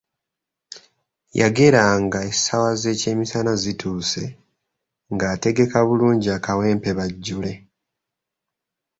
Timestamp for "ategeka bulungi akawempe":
5.35-6.89